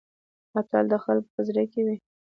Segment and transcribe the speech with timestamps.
[0.59, 1.95] اتل د خلکو په زړه کې وي